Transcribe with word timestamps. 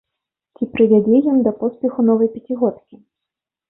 Ці 0.55 0.67
прывядзе 0.73 1.21
ён 1.35 1.45
да 1.51 1.55
поспеху 1.61 2.09
новай 2.11 2.27
пяцігодкі? 2.35 2.95